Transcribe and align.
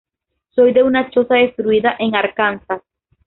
Soy 0.55 0.73
de 0.73 0.81
una 0.81 1.11
choza 1.11 1.35
destruida 1.35 1.95
en 1.99 2.15
Arkansas. 2.15 2.81